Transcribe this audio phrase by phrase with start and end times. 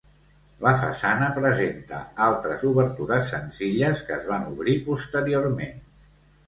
[0.67, 1.99] La façana presenta
[2.29, 5.81] altres obertures senzilles que es van obrir posteriorment.